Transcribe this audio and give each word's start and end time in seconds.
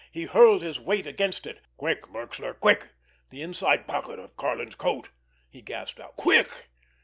He 0.11 0.23
hurled 0.23 0.63
his 0.63 0.79
weight 0.79 1.05
against 1.05 1.45
it. 1.45 1.61
"Quick, 1.77 2.07
Merxler! 2.09 2.55
Quick! 2.59 2.87
The 3.29 3.43
inside 3.43 3.85
pocket 3.87 4.17
of 4.17 4.35
Karlin's 4.35 4.73
coat!" 4.73 5.09
he 5.47 5.61
gasped 5.61 5.99
out. 5.99 6.15
"Quick!" 6.15 6.49